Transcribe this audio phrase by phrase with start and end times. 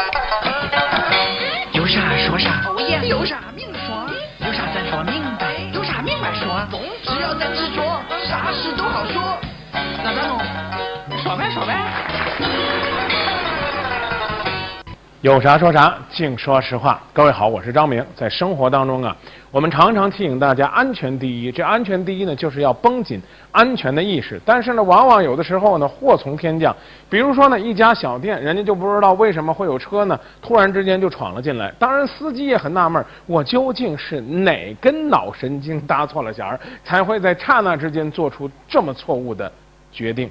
[1.72, 4.06] 有啥说啥，哦耶，有啥明说，
[4.46, 6.66] 有啥咱说明白，有啥明白说，
[7.02, 9.38] 只要咱执着，啥事都好说。
[9.72, 10.38] 那咱弄，
[11.22, 11.79] 说呗说呗。
[15.22, 16.98] 有啥说啥，净说实话。
[17.12, 18.02] 各位好，我是张明。
[18.16, 19.14] 在生活当中啊，
[19.50, 21.52] 我们常常提醒大家安全第一。
[21.52, 23.20] 这安全第一呢，就是要绷紧
[23.52, 24.40] 安全的意识。
[24.46, 26.74] 但是呢，往往有的时候呢，祸从天降。
[27.10, 31.70] 比如说呢，一家小店，人家就不知道为什么会有车呢，突然之间就闯了进来。
[31.78, 39.52] 当然，司机也很纳闷，我究竟是哪根脑神经搭错了弦儿，才会在刹那之间做出这么错误的
[39.92, 40.30] 决定？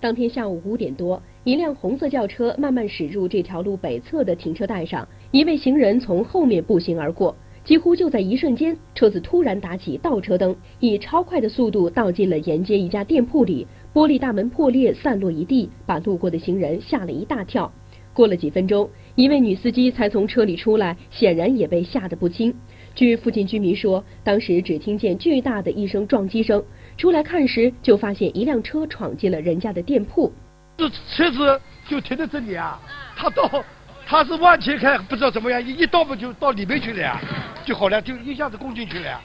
[0.00, 7.34] 当天下午五点多，一辆红色轿车慢慢驶入这条路北侧的停车带上，一位行人从后面步行而过。
[7.64, 17.72] 几乎就在一瞬间，车子突然打起倒车灯，以超快的速度倒进了沿街一家店铺里，玻璃大门破裂，散落一地，把路过的行人吓了一大跳。
[18.12, 22.54] 过了几分钟，一位女司机才从车里出来，显然也被吓得不轻。
[22.94, 26.62] 据附近居民说，当时只听见巨大的一声撞击声。
[26.96, 30.30] 出来看时，就发现一辆车闯进了人家的店铺。
[30.76, 32.80] 这车子就停在这里啊，
[33.16, 33.64] 他到
[34.06, 37.20] 他是往前开，不知道怎么样，一一倒不就到里面去了呀，
[37.64, 39.20] 就好了，就一下子攻进去了呀。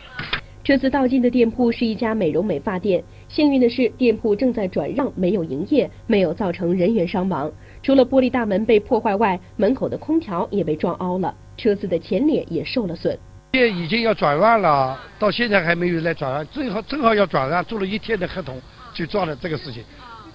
[0.64, 7.50] 车子倒进的店铺是一家美容美发店，幸运的是店铺正在转让，没有营业，没有造成人员伤亡。
[7.82, 13.18] 除了玻璃大门被破坏外，门口的空调也被撞凹了，车子的前脸也受了损。
[13.54, 18.62] 店已经要转让了，到现在还没有来转让，正好正好要转让，做了一天的合同，
[18.94, 19.84] 就撞了这个事情，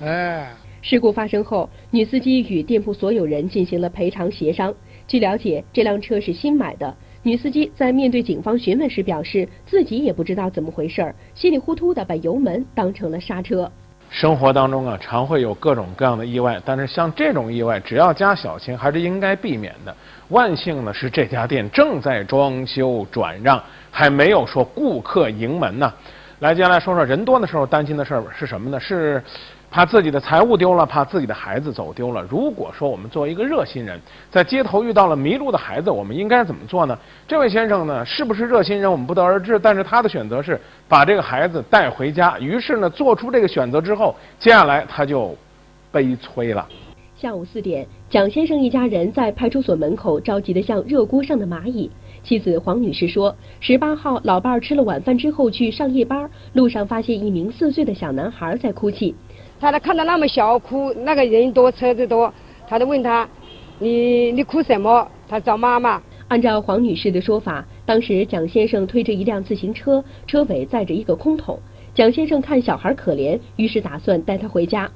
[0.01, 0.51] 哎。
[0.83, 4.75] 事故发生后，女司机与店铺所有人进行了赔偿协商。
[5.07, 6.93] 据了解，这辆车是新买的。
[7.23, 13.71] 女司机在面对警方询问时表示，自己也不知道怎么回事儿，稀里糊涂的把油门当成了刹车。
[14.11, 19.97] 生活当中啊，常会有各种各样的意外，但是像这种意外，只要加小心，还是应该避免的。
[20.31, 25.93] 万幸呢，是这家店正在装修转让，还没有说顾客迎门呢。
[26.41, 28.81] 来，接下来说说人多的时候担心的事儿是什么呢？
[28.81, 29.23] 是。
[29.73, 32.23] 怕自己的财物丢了，怕自己的孩子走丢了。
[32.29, 33.99] 如果说我们作为一个热心人，
[34.31, 36.97] 在街头遇到了迷路的孩子，我们应该怎么做呢？
[37.27, 39.59] 这位先生呢，是不是热心人，我们不得而知。
[39.59, 42.39] 但是他的选择是把这个孩子带回家。
[42.39, 45.35] 于是呢，做出这个选择之后，接下来他就
[45.91, 46.69] 悲催了。
[47.17, 51.91] 下午四点，蒋先生一家人在派出所门口着急的像热锅上的蚂蚁。
[52.23, 59.15] 妻子黄女士说，十八号老伴儿吃了晚饭之后去上夜班，路上发现一名四岁的小男孩在哭泣。
[59.63, 62.35] 他都看到那么小哭，那个人多车子多，
[62.67, 63.29] 他就问他，
[63.79, 65.07] 你你哭什么？
[65.29, 66.03] 他找妈妈。
[66.27, 71.61] 按照黄女士的说法，当时蒋先生推着一辆自行车，车尾载着一个空桶。
[71.95, 74.91] 蒋先生看小孩可怜，于是打算带他回家。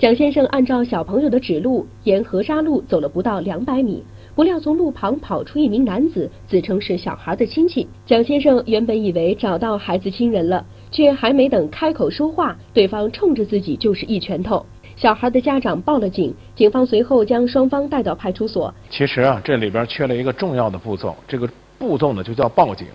[0.00, 4.02] 蒋先生按照小朋友的指路，沿河沙路走了不到两百米，
[4.34, 7.86] 不料从路旁跑出一名男子，自称是小孩的亲戚。
[8.04, 10.66] 蒋先生原本以为找到孩子亲人了。
[10.92, 14.64] 却还没等开口说话，对方冲着自己就是一拳头。
[14.94, 18.72] 小孩的家长报了警，警方随后将双方带到派出所。
[18.90, 21.48] 其实啊，这里边缺了一个重要的步骤，这个
[21.78, 22.86] 步骤呢就叫报警。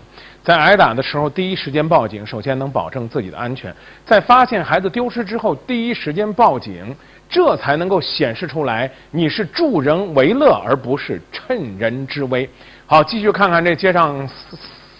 [0.42, 3.70] 在挨打的时候，第一时间报警，首先能保证自己的安全；
[4.06, 6.94] 在发现孩子丢失之后，第一时间报警，
[7.28, 12.48] 这才能够显示出来你是助人为乐，而不是趁人之危。
[12.86, 14.32] 好，继续看看这街上厮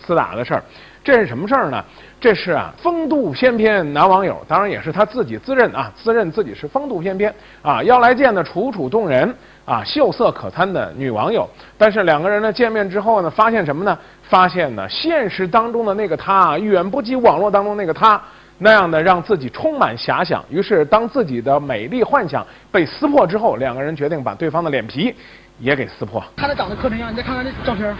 [0.08, 0.64] 厮打的事儿，
[1.08, 1.82] 这是什么事儿呢？
[2.20, 11.48] 这是啊，风度翩翩男网友，当然也是他自己自认啊，自认自己是风度翩翩啊，要来见的楚楚动人啊，秀色可餐的女网友。
[11.78, 13.98] 但是两个人呢见面之后呢，发现什么呢？
[14.24, 18.20] 发现呢，现实当中的那个他远不及网络当中那个他
[18.58, 20.44] 那样的让自己充满遐想。
[20.50, 25.14] 于是，当自己的美丽幻想被撕破之后，两个人决定把对方的脸皮
[25.58, 26.22] 也给撕破。
[26.36, 27.94] 他长得磕碜样，你再看看这照片。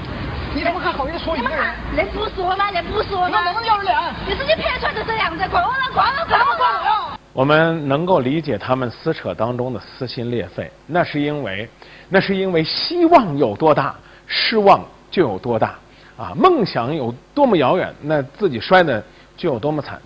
[0.55, 1.59] 你怎么还好意思说一个人？
[1.95, 2.71] 那不是我吗？
[2.73, 3.29] 那不是我吗？
[3.31, 3.99] 那能不能要人脸？
[4.27, 7.19] 你自己拍出来的这样子，管我呢，管我管我，管我了！
[7.35, 11.69] 我们能够理解他们撕扯当中的撕心裂肺，那是因为，
[12.09, 13.95] 那是因为希望有多大，
[14.27, 14.81] 失望
[15.11, 15.79] 就有多大
[16.17, 16.33] 啊！
[16.35, 19.01] 梦想有多么遥远，那自己摔的
[19.37, 20.01] 就有多么惨。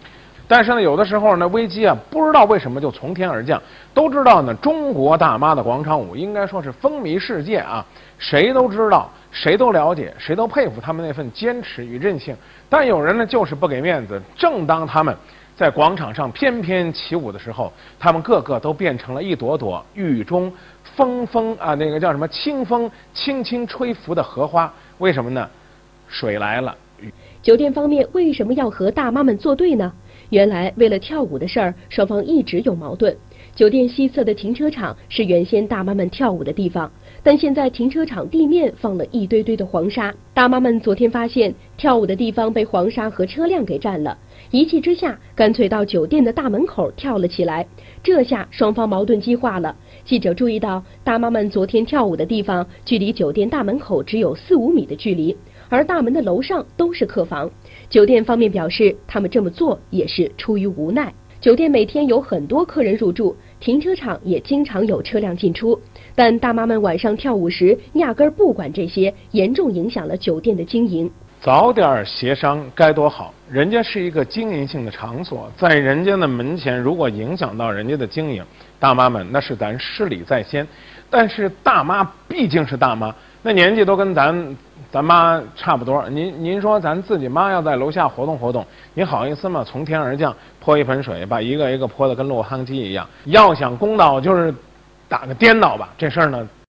[0.53, 3.59] 但是呢，有的时候呢，危机啊，不知道为什么就从天而降。
[3.95, 7.83] 都知道呢，中国大妈的广场舞应该说是风靡世界啊，
[8.19, 12.37] 谁都知道，谁都了解，谁都佩服他们那份坚持与韧性。
[12.69, 14.21] 但有人呢，就是不给面子。
[14.37, 15.17] 正当他们
[15.57, 20.53] 在广场上翩翩起舞的时候，他们个个都变成了一朵朵雨中
[20.95, 24.71] 风风啊，那个叫什么清风轻轻吹拂的荷花。
[24.99, 25.49] 为什么呢？
[26.09, 26.77] 水来了。
[27.43, 29.93] 酒店方面为什么要和大妈们作对呢？
[30.31, 33.15] 原来为了跳舞的事儿，双方一直有矛盾。
[33.55, 36.91] 酒店西侧的停车场是原先大妈们跳舞的地方，
[37.23, 44.17] 但现在停车场地面放了一堆堆的黄沙，大妈们昨天发现跳舞的地方被黄沙和车辆给占了，
[44.53, 47.67] 一气之下干脆到酒店的大门口跳了起来。
[48.05, 49.77] 这下双方矛盾激化了。
[50.05, 55.37] 记者注意到，大妈们昨天跳舞的地方距离酒店大门口只有四五米的距离，
[55.73, 57.51] 而大门的楼上都是客房。
[57.89, 61.11] 酒店方面表示，他们这么做也是出于无奈。
[61.41, 65.81] 酒店每天有很多客人入住，停车场也经常有车辆进出，
[66.15, 71.11] 但大妈们晚上跳舞时压根儿不管这些，严重影响了酒店的经营。
[71.41, 73.33] 早点协商该多好！
[73.51, 78.45] 人家是一个经营性的场所，在人家的门前，如果影响到人家的经营，
[78.79, 80.69] 大妈们那是咱失礼在先。
[81.09, 84.57] 但是大妈毕竟是大妈，那年纪都跟咱
[84.91, 86.09] 咱妈差不多。
[86.09, 89.65] 您您说咱自己妈要在楼下活动活动，你好意思吗？
[89.65, 93.07] 从天而降泼一盆水，把一个一个泼的跟落汤鸡一样。
[93.25, 94.55] 要想公道，就是
[95.09, 95.91] 打个颠倒吧。
[95.97, 96.49] 这事儿呢。